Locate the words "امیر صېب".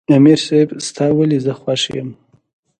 0.15-0.69